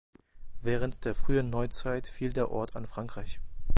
[0.63, 3.39] Während der frühen Neuzeit fiel der Ort an Frankreich.